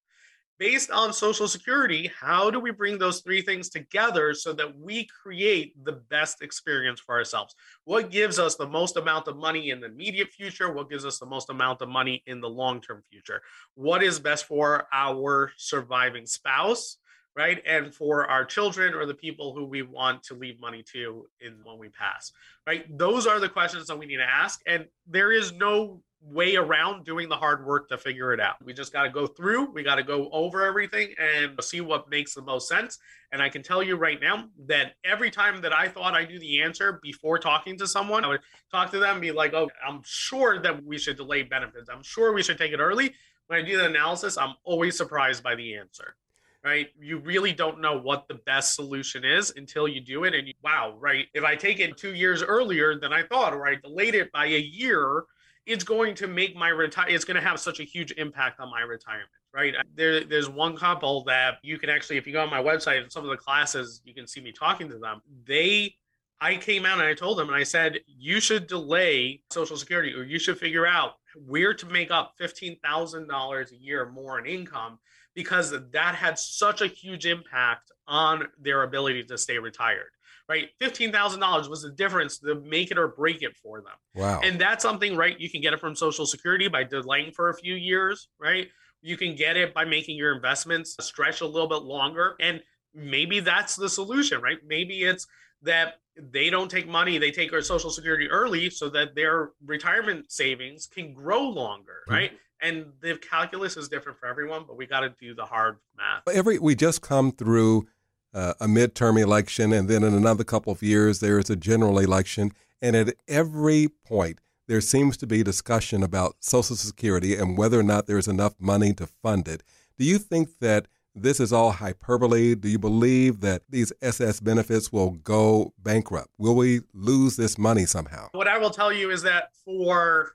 based 0.63 0.93
on 0.93 1.13
Social 1.13 1.49
Security, 1.49 2.09
how 2.21 2.49
do 2.49 2.61
we 2.61 2.71
bring 2.71 2.97
those 2.97 3.21
three 3.21 3.43
things 3.43 3.69
together 3.69 4.33
so 4.33 4.53
that 4.53 4.79
we 4.79 5.05
create 5.07 5.75
the 5.85 5.95
best 6.09 6.41
experience 6.41 7.01
for 7.01 7.17
ourselves? 7.17 7.57
What 7.83 8.13
gives 8.13 8.39
us 8.39 8.55
the 8.55 8.69
most 8.69 8.97
amount 8.97 9.27
of 9.27 9.37
money 9.37 9.71
in 9.71 9.81
the 9.81 9.89
immediate 9.89 10.29
future? 10.29 10.73
What 10.73 10.89
gives 10.89 11.05
us 11.05 11.19
the 11.19 11.27
most 11.27 11.51
amount 11.51 11.83
of 11.83 11.89
money 11.89 12.23
in 12.29 12.41
the 12.41 12.49
long 12.49 12.81
term 12.81 13.03
future? 13.11 13.43
What 13.75 14.05
is 14.05 14.21
best 14.21 14.45
for 14.45 14.87
our 14.93 15.51
surviving 15.57 16.27
spouse? 16.27 16.99
right 17.35 17.63
and 17.67 17.95
for 17.95 18.27
our 18.27 18.45
children 18.45 18.93
or 18.93 19.07
the 19.07 19.15
people 19.15 19.55
who 19.55 19.65
we 19.65 19.81
want 19.81 20.23
to 20.23 20.35
leave 20.35 20.61
money 20.61 20.83
to 20.83 21.27
in 21.41 21.55
when 21.65 21.79
we 21.79 21.89
pass 21.89 22.31
right 22.67 22.85
those 22.99 23.27
are 23.27 23.41
the 23.41 23.49
questions 23.49 23.87
that 23.87 23.99
we 23.99 24.05
need 24.05 24.19
to 24.19 24.23
ask 24.23 24.61
and 24.67 24.85
there 25.07 25.33
is 25.33 25.51
no 25.51 26.03
way 26.25 26.57
around 26.57 27.05
doing 27.05 27.29
the 27.29 27.37
hard 27.37 27.67
work 27.67 27.89
to 27.89 27.99
figure 27.99 28.33
it 28.33 28.41
out. 28.41 28.57
We 28.65 28.73
just 28.73 28.93
got 28.93 29.03
to 29.03 29.11
go 29.11 29.27
through, 29.27 29.73
we 29.73 29.83
got 29.83 29.97
to 29.97 30.03
go 30.03 30.29
over 30.31 30.65
everything 30.65 31.15
and 31.19 31.63
see 31.63 31.81
what 31.81 32.09
makes 32.09 32.35
the 32.35 32.43
most 32.43 32.69
sense. 32.69 32.99
And 33.33 33.43
I 33.43 33.49
can 33.49 33.63
tell 33.63 33.83
you 33.83 33.97
right 33.97 34.21
now 34.21 34.45
that 34.67 34.95
every 35.05 35.31
time 35.31 35.61
that 35.63 35.73
I 35.73 35.89
thought 35.89 36.15
I 36.15 36.25
knew 36.25 36.39
the 36.39 36.63
answer 36.63 37.01
before 37.03 37.39
talking 37.39 37.77
to 37.79 37.87
someone, 37.87 38.25
I 38.25 38.29
would 38.29 38.41
talk 38.71 38.91
to 38.93 38.99
them 38.99 39.13
and 39.13 39.21
be 39.21 39.33
like, 39.33 39.53
oh, 39.55 39.71
I'm 39.87 40.03
sure 40.05 40.61
that 40.61 40.85
we 40.85 40.99
should 40.99 41.17
delay 41.17 41.43
benefits. 41.43 41.89
I'm 41.91 42.03
sure 42.03 42.33
we 42.33 42.43
should 42.43 42.59
take 42.59 42.73
it 42.73 42.81
early. 42.81 43.15
When 43.49 43.59
I 43.59 43.63
do 43.63 43.77
the 43.77 43.87
analysis, 43.87 44.39
I'm 44.39 44.55
always 44.65 44.97
surprised 44.97 45.43
by 45.43 45.55
the 45.55 45.75
answer. 45.75 46.17
Right. 46.65 46.91
You 47.01 47.19
really 47.19 47.53
don't 47.53 47.81
know 47.81 47.99
what 47.99 48.29
the 48.29 48.35
best 48.35 48.77
solution 48.77 49.25
is 49.25 49.53
until 49.57 49.89
you 49.89 50.01
do 50.01 50.23
it. 50.23 50.33
And 50.33 50.47
you, 50.47 50.55
wow, 50.63 50.95
right. 51.01 51.27
If 51.35 51.43
I 51.43 51.57
take 51.57 51.81
it 51.81 51.97
two 51.97 52.15
years 52.15 52.41
earlier 52.41 52.97
than 52.97 53.13
I 53.13 53.25
thought, 53.25 53.53
or 53.53 53.67
I 53.67 53.75
delayed 53.75 54.15
it 54.15 54.31
by 54.31 54.47
a 54.47 54.61
year, 54.61 55.25
it's 55.67 55.85
going 55.85 56.15
to 56.15 56.27
make 56.27 56.57
my 56.57 56.69
retire 56.69 57.07
it's 57.09 57.25
going 57.25 57.37
to 57.37 57.47
have 57.47 57.59
such 57.61 57.81
a 57.81 57.85
huge 57.85 58.13
impact 58.13 58.61
on 58.61 58.71
my 58.71 58.81
retirement 58.81 59.29
right? 59.55 59.75
There, 59.95 60.25
there's 60.25 60.49
one 60.49 60.77
couple 60.77 61.25
that 61.25 61.59
you 61.63 61.79
can 61.79 61.91
actually, 61.91 62.17
if 62.17 62.27
you 62.27 62.33
go 62.33 62.43
on 62.43 62.51
my 62.51 62.63
website 62.63 63.11
some 63.13 63.25
of 63.25 63.31
the 63.31 63.37
classes, 63.37 64.01
you 64.05 64.15
can 64.15 64.27
see 64.27 64.41
me 64.41 64.53
talking 64.53 64.89
to 64.89 64.99
them. 64.99 65.21
They, 65.47 65.95
I 66.41 66.57
came 66.57 66.87
out 66.87 66.99
and 66.99 67.07
I 67.07 67.15
told 67.15 67.39
them 67.39 67.49
and 67.49 67.57
I 67.57 67.63
said, 67.63 68.01
you 68.07 68.41
should 68.41 68.67
delay 68.67 69.43
Social 69.53 69.77
Security 69.77 70.15
or 70.15 70.25
you 70.25 70.39
should 70.39 70.59
figure 70.59 70.87
out 70.87 71.13
where 71.47 71.75
to 71.75 71.87
make 71.87 72.11
up 72.11 72.35
$15,000 72.41 73.73
a 73.73 73.77
year 73.77 74.11
more 74.11 74.39
in 74.39 74.47
income 74.47 74.99
because 75.35 75.75
that 75.93 76.15
had 76.15 76.39
such 76.39 76.81
a 76.81 76.87
huge 76.87 77.27
impact 77.27 77.91
on 78.07 78.45
their 78.59 78.83
ability 78.83 79.23
to 79.25 79.39
stay 79.39 79.59
retired 79.59 80.11
right? 80.53 80.69
$15,000 80.83 81.71
was 81.71 81.83
the 81.83 81.91
difference 81.91 82.39
to 82.41 82.61
make 82.61 82.91
it 82.91 82.99
or 82.99 83.09
break 83.09 83.43
it 83.43 83.57
for 83.63 83.81
them. 83.81 83.95
Wow. 84.15 84.41
And 84.45 84.61
that's 84.61 84.83
something, 84.83 85.17
right? 85.17 85.39
You 85.41 85.49
can 85.49 85.63
get 85.63 85.73
it 85.73 85.81
from 85.81 85.97
Social 85.97 86.27
Security 86.27 86.69
by 86.69 86.85
delaying 86.85 87.33
for 87.33 87.49
a 87.49 87.55
few 87.55 87.75
years, 87.75 88.29
right? 88.39 88.69
You 89.01 89.17
can 89.17 89.35
get 89.35 89.57
it 89.57 89.73
by 89.73 89.87
making 89.87 90.17
your 90.17 90.35
investments 90.35 90.95
stretch 91.01 91.41
a 91.41 91.47
little 91.47 91.69
bit 91.69 91.83
longer. 91.83 92.37
And 92.39 92.61
maybe 92.95 93.41
that's 93.41 93.77
the 93.77 93.89
solution, 93.89 94.43
right? 94.43 94.59
Maybe 94.67 95.05
it's 95.05 95.27
that 95.63 95.95
they 96.17 96.51
don't 96.51 96.71
take 96.71 96.87
money, 96.87 97.17
they 97.17 97.31
take 97.31 97.55
our 97.55 97.63
Social 97.63 97.89
Security 97.89 98.29
early 98.29 98.69
so 98.69 98.91
that 98.91 99.15
their 99.15 99.53
retirement 99.65 100.31
savings 100.31 100.87
can 100.87 101.15
grow 101.15 101.49
longer, 101.49 102.03
hmm. 102.07 102.13
right? 102.13 102.31
Mm-hmm. 102.31 102.37
And 102.65 102.87
the 103.01 103.17
calculus 103.17 103.77
is 103.77 103.89
different 103.89 104.19
for 104.19 104.27
everyone, 104.27 104.65
but 104.69 104.77
we 104.77 104.87
got 104.87 105.01
to 105.01 105.13
do 105.19 105.35
the 105.35 105.45
hard 105.45 105.79
math. 105.97 106.23
Every 106.33 106.61
we 106.61 106.77
just 106.77 107.03
come 107.03 107.33
through 107.33 107.89
uh, 108.35 108.55
a 108.61 108.67
midterm 108.67 109.21
election, 109.21 109.73
and 109.73 109.89
then 109.89 110.03
in 110.03 110.15
another 110.15 110.45
couple 110.45 110.73
of 110.73 110.83
years, 110.83 111.21
there 111.21 111.39
is 111.39 111.51
a 111.51 111.57
general 111.57 111.99
election. 111.99 112.53
And 112.81 112.97
at 112.97 113.15
every 113.29 113.89
point, 113.89 114.41
there 114.67 114.81
seems 114.81 115.17
to 115.19 115.27
be 115.27 115.43
discussion 115.43 116.03
about 116.03 116.37
Social 116.41 116.77
Security 116.77 117.37
and 117.37 117.59
whether 117.59 117.79
or 117.79 117.83
not 117.83 118.07
there's 118.07 118.29
enough 118.29 118.55
money 118.59 118.93
to 118.95 119.07
fund 119.07 119.49
it. 119.49 119.63
Do 119.99 120.05
you 120.05 120.19
think 120.19 120.59
that 120.61 120.89
this 121.15 121.41
is 121.41 121.53
all 121.53 121.73
hyperbole? 121.73 122.55
Do 122.55 122.69
you 122.69 122.79
believe 122.79 123.41
that 123.41 123.63
these 123.69 123.93
SS 124.01 124.41
benefits 124.41 124.91
will 124.91 125.11
go 125.11 125.75
bankrupt? 125.79 126.31
Will 126.39 126.55
we 126.55 126.81
lose 126.95 127.37
this 127.37 127.59
money 127.59 127.85
somehow? 127.85 128.29
What 128.33 128.49
I 128.49 128.59
will 128.59 128.71
tell 128.71 128.93
you 128.93 129.11
is 129.11 129.23
that 129.23 129.51
for 129.65 130.33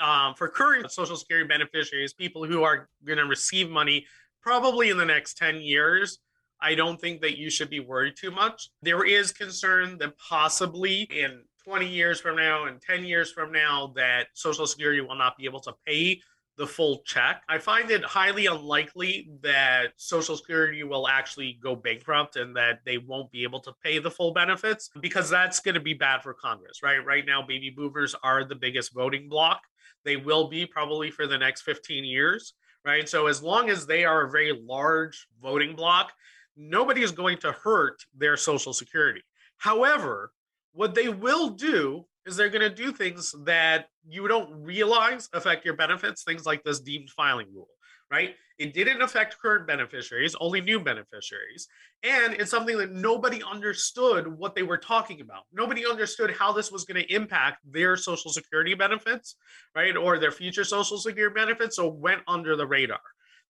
um, 0.00 0.34
for 0.34 0.48
current 0.48 0.90
Social 0.90 1.16
Security 1.16 1.46
beneficiaries, 1.46 2.12
people 2.12 2.44
who 2.44 2.62
are 2.62 2.88
going 3.04 3.18
to 3.18 3.26
receive 3.26 3.70
money 3.70 4.06
probably 4.40 4.90
in 4.90 4.96
the 4.96 5.04
next 5.04 5.38
10 5.38 5.60
years, 5.60 6.18
I 6.62 6.74
don't 6.74 7.00
think 7.00 7.20
that 7.22 7.36
you 7.36 7.50
should 7.50 7.68
be 7.68 7.80
worried 7.80 8.14
too 8.16 8.30
much. 8.30 8.70
There 8.82 9.04
is 9.04 9.32
concern 9.32 9.98
that 9.98 10.16
possibly 10.16 11.02
in 11.10 11.42
20 11.64 11.86
years 11.86 12.20
from 12.20 12.36
now 12.36 12.66
and 12.66 12.80
10 12.80 13.04
years 13.04 13.32
from 13.32 13.52
now 13.52 13.92
that 13.96 14.28
Social 14.34 14.66
Security 14.66 15.00
will 15.00 15.16
not 15.16 15.36
be 15.36 15.44
able 15.44 15.60
to 15.60 15.74
pay 15.86 16.20
the 16.58 16.66
full 16.66 17.02
check. 17.06 17.42
I 17.48 17.58
find 17.58 17.90
it 17.90 18.04
highly 18.04 18.46
unlikely 18.46 19.30
that 19.42 19.92
Social 19.96 20.36
Security 20.36 20.82
will 20.82 21.08
actually 21.08 21.58
go 21.62 21.74
bankrupt 21.74 22.36
and 22.36 22.54
that 22.56 22.80
they 22.84 22.98
won't 22.98 23.30
be 23.30 23.42
able 23.42 23.60
to 23.60 23.72
pay 23.82 23.98
the 23.98 24.10
full 24.10 24.32
benefits 24.32 24.90
because 25.00 25.30
that's 25.30 25.60
going 25.60 25.74
to 25.74 25.80
be 25.80 25.94
bad 25.94 26.22
for 26.22 26.34
Congress, 26.34 26.82
right? 26.82 27.04
Right 27.04 27.24
now, 27.24 27.42
baby 27.42 27.70
boomers 27.70 28.14
are 28.22 28.44
the 28.44 28.54
biggest 28.54 28.92
voting 28.92 29.28
bloc. 29.28 29.62
They 30.04 30.16
will 30.16 30.48
be 30.48 30.66
probably 30.66 31.10
for 31.10 31.26
the 31.26 31.38
next 31.38 31.62
15 31.62 32.04
years, 32.04 32.54
right? 32.84 33.08
So 33.08 33.28
as 33.28 33.42
long 33.42 33.70
as 33.70 33.86
they 33.86 34.04
are 34.04 34.26
a 34.26 34.30
very 34.30 34.52
large 34.62 35.26
voting 35.40 35.74
bloc, 35.74 36.12
nobody 36.56 37.02
is 37.02 37.12
going 37.12 37.38
to 37.38 37.52
hurt 37.52 38.02
their 38.16 38.36
Social 38.36 38.72
Security. 38.72 39.22
However, 39.58 40.32
what 40.72 40.94
they 40.94 41.08
will 41.08 41.50
do 41.50 42.04
is 42.26 42.36
they're 42.36 42.48
going 42.48 42.68
to 42.68 42.74
do 42.74 42.92
things 42.92 43.34
that 43.44 43.86
you 44.08 44.28
don't 44.28 44.62
realize 44.62 45.28
affect 45.32 45.64
your 45.64 45.76
benefits, 45.76 46.22
things 46.22 46.46
like 46.46 46.62
this 46.62 46.80
deemed 46.80 47.10
filing 47.10 47.48
rule, 47.52 47.68
right? 48.10 48.34
It 48.58 48.74
didn't 48.74 49.02
affect 49.02 49.40
current 49.40 49.66
beneficiaries, 49.66 50.36
only 50.40 50.60
new 50.60 50.78
beneficiaries. 50.78 51.66
And 52.04 52.34
it's 52.34 52.50
something 52.50 52.78
that 52.78 52.92
nobody 52.92 53.42
understood 53.42 54.26
what 54.26 54.54
they 54.54 54.62
were 54.62 54.78
talking 54.78 55.20
about. 55.20 55.44
Nobody 55.52 55.84
understood 55.86 56.30
how 56.30 56.52
this 56.52 56.70
was 56.70 56.84
going 56.84 57.02
to 57.02 57.12
impact 57.12 57.58
their 57.64 57.96
Social 57.96 58.30
Security 58.30 58.74
benefits, 58.74 59.36
right? 59.74 59.96
Or 59.96 60.18
their 60.18 60.30
future 60.30 60.64
Social 60.64 60.98
Security 60.98 61.34
benefits. 61.34 61.76
So 61.76 61.88
went 61.88 62.22
under 62.28 62.54
the 62.54 62.66
radar. 62.66 63.00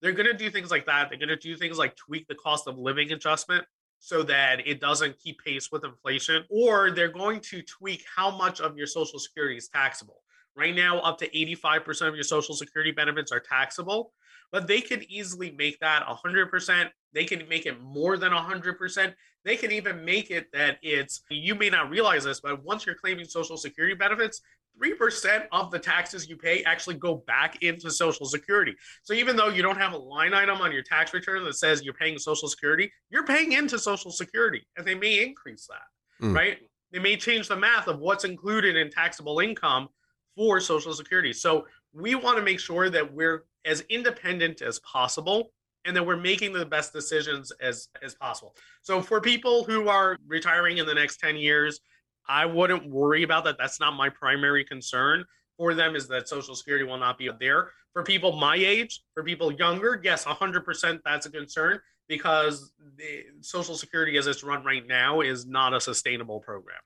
They're 0.02 0.12
going 0.12 0.26
to 0.26 0.35
do 0.35 0.50
things 0.50 0.71
like 0.71 0.85
that. 0.87 1.09
They're 1.09 1.18
going 1.18 1.28
to 1.28 1.37
do 1.37 1.56
things 1.56 1.78
like 1.78 1.97
tweak 1.97 2.26
the 2.26 2.35
cost 2.35 2.66
of 2.66 2.76
living 2.76 3.12
adjustment 3.12 3.64
so 4.00 4.25
that 4.25 4.66
it 4.66 4.80
doesn't 4.80 5.16
keep 5.21 5.38
pace 5.44 5.71
with 5.71 5.85
inflation, 5.85 6.42
or 6.50 6.90
they're 6.90 7.06
going 7.06 7.38
to 7.38 7.62
tweak 7.62 8.04
how 8.16 8.37
much 8.37 8.61
of 8.61 8.76
your 8.76 8.88
Social 8.88 9.21
Security 9.21 9.56
is 9.56 9.68
taxable. 9.68 10.23
Right 10.56 10.75
now, 10.75 10.99
up 10.99 11.18
to 11.18 11.30
85% 11.30 12.09
of 12.09 12.14
your 12.16 12.25
Social 12.25 12.56
Security 12.56 12.90
benefits 12.90 13.30
are 13.30 13.38
taxable, 13.38 14.12
but 14.50 14.66
they 14.66 14.80
can 14.80 15.04
easily 15.09 15.52
make 15.52 15.78
that 15.78 16.04
100%. 16.04 16.90
They 17.12 17.25
can 17.25 17.49
make 17.49 17.64
it 17.64 17.80
more 17.80 18.18
than 18.18 18.32
100%. 18.32 19.14
They 19.44 19.56
can 19.56 19.71
even 19.71 20.04
make 20.04 20.32
it 20.32 20.49
that 20.52 20.78
it's, 20.82 21.23
you 21.30 21.54
may 21.54 21.71
not 21.71 21.88
realize 21.88 22.25
this, 22.25 22.40
but 22.40 22.62
once 22.64 22.85
you're 22.85 22.97
claiming 22.97 23.25
Social 23.25 23.56
Security 23.56 23.94
benefits, 23.94 24.40
3% 24.81 25.47
of 25.52 25.71
the 25.71 25.79
taxes 25.79 26.29
you 26.29 26.37
pay 26.37 26.62
actually 26.64 26.97
go 26.97 27.17
back 27.26 27.62
into 27.62 27.91
Social 27.91 28.26
Security. 28.26 28.75
So 29.02 29.14
even 29.14 29.37
though 29.37 29.49
you 29.49 29.62
don't 29.62 29.79
have 29.79 29.93
a 29.93 29.99
line 29.99 30.35
item 30.35 30.61
on 30.61 30.73
your 30.73 30.83
tax 30.83 31.12
return 31.12 31.45
that 31.45 31.55
says 31.55 31.83
you're 31.83 31.95
paying 31.95 32.19
Social 32.19 32.49
Security, 32.49 32.91
you're 33.11 33.26
paying 33.26 33.52
into 33.52 33.79
Social 33.79 34.11
Security 34.11 34.67
and 34.76 34.87
they 34.87 34.95
may 34.95 35.23
increase 35.23 35.69
that, 35.69 36.26
mm. 36.26 36.35
right? 36.35 36.59
They 36.93 36.99
may 36.99 37.17
change 37.17 37.49
the 37.49 37.57
math 37.57 37.88
of 37.88 37.99
what's 37.99 38.25
included 38.25 38.76
in 38.76 38.91
taxable 38.91 39.41
income 39.41 39.88
for 40.37 40.61
Social 40.61 40.93
Security. 40.93 41.33
So 41.33 41.67
we 41.93 42.14
want 42.14 42.38
to 42.38 42.43
make 42.43 42.61
sure 42.61 42.91
that 42.91 43.12
we're 43.12 43.45
as 43.64 43.83
independent 43.88 44.62
as 44.62 44.79
possible 44.81 45.52
and 45.85 45.97
that 45.97 46.05
we're 46.05 46.17
making 46.17 46.52
the 46.52 46.64
best 46.64 46.93
decisions 46.93 47.50
as 47.61 47.88
as 48.02 48.14
possible. 48.14 48.55
So 48.83 49.02
for 49.02 49.21
people 49.21 49.64
who 49.64 49.88
are 49.88 50.17
retiring 50.26 50.79
in 50.79 50.87
the 50.87 50.95
next 50.95 51.19
10 51.19 51.37
years, 51.37 51.81
I 52.29 52.47
wouldn't 52.47 52.88
worry 52.88 53.23
about 53.23 53.45
that. 53.45 53.57
That's 53.59 53.81
not 53.81 53.95
my 53.95 54.09
primary 54.09 54.64
concern 54.64 55.25
for 55.57 55.75
them 55.75 55.95
is 55.95 56.09
that 56.09 56.29
social 56.29 56.55
security 56.55 56.85
will 56.85 56.99
not 56.99 57.19
be 57.19 57.31
there. 57.38 57.71
For 57.93 58.02
people 58.02 58.33
my 58.33 58.57
age, 58.57 59.02
for 59.14 59.23
people 59.23 59.52
younger, 59.52 60.00
yes, 60.02 60.25
100% 60.25 61.00
that's 61.05 61.26
a 61.26 61.31
concern 61.31 61.79
because 62.09 62.73
the 62.97 63.25
social 63.43 63.76
security 63.76 64.17
as 64.17 64.26
it's 64.26 64.43
run 64.43 64.64
right 64.64 64.87
now 64.87 65.21
is 65.21 65.47
not 65.47 65.75
a 65.75 65.81
sustainable 65.81 66.41
program. 66.41 66.81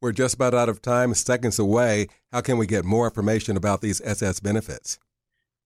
We're 0.00 0.12
just 0.12 0.34
about 0.34 0.54
out 0.54 0.68
of 0.68 0.82
time, 0.82 1.14
seconds 1.14 1.58
away. 1.58 2.08
How 2.32 2.40
can 2.42 2.58
we 2.58 2.66
get 2.66 2.84
more 2.84 3.06
information 3.06 3.56
about 3.56 3.80
these 3.80 4.00
SS 4.02 4.40
benefits? 4.40 4.98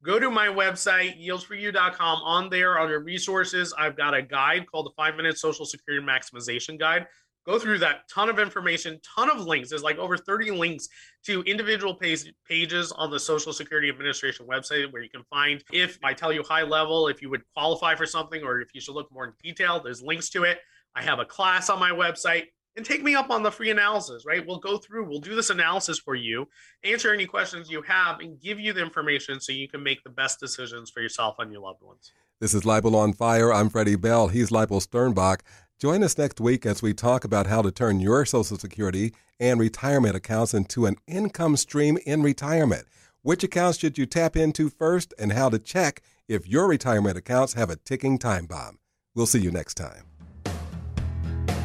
Go 0.03 0.19
to 0.19 0.31
my 0.31 0.47
website, 0.47 1.25
yieldsforyou.com. 1.25 2.23
On 2.23 2.49
there, 2.49 2.79
under 2.79 3.01
resources, 3.01 3.75
I've 3.77 3.97
got 3.97 4.15
a 4.15 4.23
guide 4.23 4.67
called 4.67 4.87
the 4.87 4.93
Five 4.97 5.17
Minute 5.17 5.37
Social 5.37 5.67
Security 5.67 6.05
Maximization 6.05 6.79
Guide 6.79 7.07
go 7.51 7.59
through 7.59 7.79
that 7.79 8.09
ton 8.09 8.29
of 8.29 8.39
information, 8.39 9.01
ton 9.03 9.29
of 9.29 9.41
links. 9.41 9.69
There's 9.69 9.83
like 9.83 9.99
over 9.99 10.17
30 10.17 10.53
links 10.53 10.89
to 11.25 11.43
individual 11.43 11.95
page, 11.95 12.33
pages 12.49 12.93
on 12.93 13.11
the 13.11 13.19
Social 13.19 13.53
Security 13.53 13.89
Administration 13.89 14.47
website 14.47 14.93
where 14.93 15.03
you 15.03 15.11
can 15.11 15.25
find 15.25 15.63
if 15.73 15.99
I 16.05 16.15
tell 16.15 16.33
you 16.33 16.45
high 16.45 16.63
level, 16.63 17.09
if 17.09 17.21
you 17.21 17.29
would 17.29 17.43
qualify 17.53 17.97
for 17.97 18.07
something 18.07 18.45
or 18.45 18.61
if 18.61 18.69
you 18.73 18.81
should 18.81 18.95
look 18.95 19.11
more 19.13 19.25
in 19.25 19.33
detail, 19.43 19.81
there's 19.83 20.01
links 20.01 20.31
to 20.31 20.45
it. 20.45 20.59
I 20.95 21.03
have 21.03 21.19
a 21.19 21.25
class 21.25 21.71
on 21.71 21.81
my 21.81 21.91
website 21.91 22.45
and 22.77 22.87
take 22.87 23.03
me 23.03 23.17
up 23.17 23.31
on 23.31 23.43
the 23.43 23.51
free 23.51 23.71
analysis, 23.71 24.25
right? 24.25 24.47
We'll 24.47 24.59
go 24.59 24.79
through, 24.79 25.09
we'll 25.09 25.19
do 25.19 25.35
this 25.35 25.51
analysis 25.51 25.99
for 25.99 26.15
you, 26.15 26.47
answer 26.85 27.13
any 27.13 27.27
questions 27.27 27.69
you 27.69 27.83
have, 27.83 28.21
and 28.21 28.41
give 28.41 28.61
you 28.61 28.73
the 28.73 28.81
information 28.81 29.41
so 29.41 29.51
you 29.51 29.69
can 29.69 29.83
make 29.83 30.05
the 30.05 30.11
best 30.11 30.39
decisions 30.39 30.89
for 30.89 31.01
yourself 31.01 31.35
and 31.41 31.51
your 31.51 31.63
loved 31.63 31.83
ones. 31.83 32.13
This 32.39 32.55
is 32.55 32.63
Leibel 32.63 32.95
on 32.95 33.13
Fire. 33.13 33.53
I'm 33.53 33.69
Freddie 33.69 33.97
Bell. 33.97 34.29
He's 34.29 34.51
Leibel 34.51 34.81
Sternbach. 34.81 35.41
Join 35.81 36.03
us 36.03 36.19
next 36.19 36.43
week 36.43 36.67
as 36.67 36.83
we 36.83 36.93
talk 36.93 37.25
about 37.25 37.47
how 37.47 37.63
to 37.63 37.71
turn 37.71 38.01
your 38.01 38.27
Social 38.27 38.59
Security 38.59 39.15
and 39.41 39.59
retirement 39.59 40.15
accounts 40.15 40.53
into 40.53 40.85
an 40.85 40.97
income 41.07 41.57
stream 41.57 41.97
in 42.05 42.23
retirement. 42.23 42.85
Which 43.23 43.43
accounts 43.43 43.79
should 43.79 43.97
you 43.97 44.05
tap 44.05 44.37
into 44.37 44.69
first, 44.69 45.15
and 45.19 45.33
how 45.33 45.49
to 45.49 45.59
check 45.59 46.03
if 46.29 46.47
your 46.47 46.69
retirement 46.69 47.17
accounts 47.17 47.55
have 47.55 47.71
a 47.71 47.77
ticking 47.77 48.19
time 48.19 48.45
bomb. 48.45 48.79
We'll 49.15 49.25
see 49.25 49.41
you 49.41 49.51
next 49.51 49.77
time. 49.77 50.05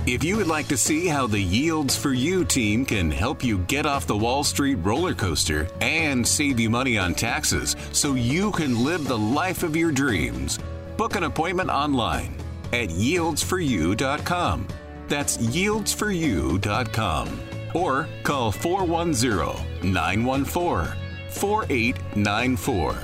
If 0.08 0.24
you 0.24 0.38
would 0.38 0.48
like 0.48 0.70
to 0.70 0.78
see 0.78 1.08
how 1.08 1.28
the 1.28 1.44
Yields 1.44 1.98
for 1.98 2.14
You 2.14 2.46
team 2.46 2.86
can 2.86 3.12
help 3.12 3.44
you 3.44 3.58
get 3.68 3.86
off 3.86 4.08
the 4.08 4.16
Wall 4.16 4.46
Street 4.46 4.76
roller 4.76 5.14
coaster 5.14 5.68
and 5.82 6.26
save 6.26 6.58
you 6.58 6.70
money 6.70 6.98
on 6.98 7.16
taxes 7.16 7.76
so 7.92 8.14
you 8.14 8.54
can 8.54 8.82
live 8.82 9.10
the 9.10 9.18
life 9.18 9.62
of 9.62 9.76
your 9.76 9.92
dreams, 9.92 10.58
book 10.96 11.18
an 11.18 11.24
appointment 11.24 11.70
online 11.70 12.34
at 12.76 12.90
yieldsforyou.com. 12.90 14.68
That's 15.08 15.38
yieldsforyou.com. 15.38 17.40
Or 17.74 18.08
call 18.24 18.52
410 18.52 19.94
914 19.94 20.94
4894. 21.30 22.98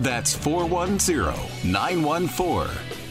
That's 0.00 0.34
410 0.34 1.72
914 1.72 2.68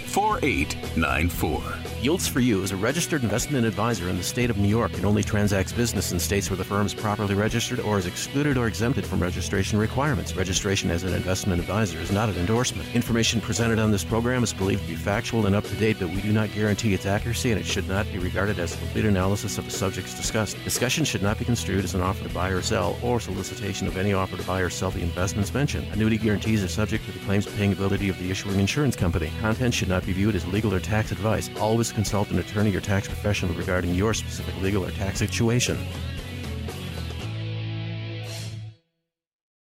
4894. 0.07 1.76
Yields 2.07 2.25
for 2.25 2.39
You 2.39 2.63
is 2.63 2.71
a 2.71 2.77
registered 2.77 3.21
investment 3.21 3.65
advisor 3.65 4.07
in 4.07 4.15
the 4.15 4.23
state 4.23 4.49
of 4.49 4.57
New 4.57 4.69
York 4.69 4.93
and 4.93 5.05
only 5.05 5.21
transacts 5.21 5.73
business 5.73 6.13
in 6.13 6.19
states 6.21 6.49
where 6.49 6.55
the 6.55 6.63
firm 6.63 6.85
is 6.85 6.93
properly 6.93 7.35
registered 7.35 7.81
or 7.81 7.99
is 7.99 8.05
excluded 8.05 8.57
or 8.57 8.65
exempted 8.65 9.05
from 9.05 9.21
registration 9.21 9.77
requirements. 9.77 10.33
Registration 10.33 10.89
as 10.89 11.03
an 11.03 11.13
investment 11.13 11.59
advisor 11.59 11.99
is 11.99 12.09
not 12.09 12.29
an 12.29 12.37
endorsement. 12.37 12.87
Information 12.95 13.41
presented 13.41 13.77
on 13.77 13.91
this 13.91 14.05
program 14.05 14.41
is 14.41 14.53
believed 14.53 14.83
to 14.83 14.87
be 14.87 14.95
factual 14.95 15.47
and 15.47 15.53
up 15.53 15.65
to 15.65 15.75
date, 15.75 15.97
but 15.99 16.07
we 16.07 16.21
do 16.21 16.31
not 16.31 16.49
guarantee 16.53 16.93
its 16.93 17.05
accuracy 17.05 17.51
and 17.51 17.59
it 17.59 17.65
should 17.65 17.89
not 17.89 18.05
be 18.05 18.19
regarded 18.19 18.57
as 18.57 18.73
a 18.73 18.77
complete 18.77 19.03
analysis 19.03 19.57
of 19.57 19.65
the 19.65 19.71
subjects 19.71 20.13
discussed. 20.13 20.55
Discussion 20.63 21.03
should 21.03 21.21
not 21.21 21.37
be 21.37 21.43
construed 21.43 21.83
as 21.83 21.93
an 21.93 21.99
offer 21.99 22.25
to 22.25 22.33
buy 22.33 22.51
or 22.51 22.61
sell 22.61 22.97
or 23.03 23.19
solicitation 23.19 23.85
of 23.85 23.97
any 23.97 24.13
offer 24.13 24.37
to 24.37 24.43
buy 24.43 24.61
or 24.61 24.69
sell 24.69 24.91
the 24.91 25.01
investments 25.01 25.53
mentioned. 25.53 25.85
Annuity 25.91 26.17
guarantees 26.17 26.63
are 26.63 26.69
subject 26.69 27.03
to 27.03 27.11
the 27.11 27.19
claims 27.25 27.45
paying 27.57 27.73
ability 27.73 28.07
of 28.07 28.17
the 28.17 28.31
issuing 28.31 28.61
insurance 28.61 28.95
company. 28.95 29.29
Content 29.41 29.73
should 29.73 29.89
not 29.89 30.05
be 30.05 30.13
viewed 30.13 30.35
as 30.35 30.47
legal 30.47 30.73
or 30.73 30.79
tax 30.79 31.11
advice. 31.11 31.49
Always 31.59 31.96
consult 31.97 32.29
an 32.29 32.37
attorney 32.37 32.75
or 32.75 32.79
tax 32.79 33.07
professional 33.07 33.51
regarding 33.55 33.95
your 33.95 34.13
specific 34.13 34.55
legal 34.61 34.85
or 34.85 34.91
tax 34.91 35.17
situation. 35.17 35.75